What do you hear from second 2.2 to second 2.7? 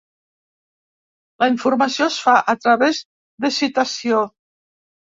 fa a